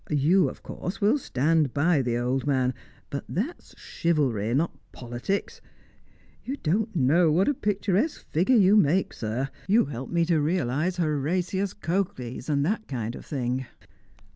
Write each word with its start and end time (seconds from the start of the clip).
You, 0.09 0.49
of 0.49 0.63
course, 0.63 0.99
will 0.99 1.19
stand 1.19 1.75
by 1.75 2.01
the 2.01 2.17
old 2.17 2.47
man, 2.47 2.73
but 3.11 3.23
that 3.29 3.59
is 3.59 3.75
chivalry, 3.77 4.51
not 4.55 4.75
politics. 4.91 5.61
You 6.43 6.57
don't 6.57 6.95
know 6.95 7.31
what 7.31 7.47
a 7.47 7.53
picturesque 7.53 8.25
figure 8.31 8.55
you 8.55 8.75
make, 8.75 9.13
sir; 9.13 9.49
you 9.67 9.85
help 9.85 10.09
me 10.09 10.25
to 10.25 10.41
realise 10.41 10.97
Horatius 10.97 11.75
Codes, 11.75 12.49
and 12.49 12.65
that 12.65 12.87
kind 12.87 13.15
of 13.15 13.27
thing." 13.27 13.67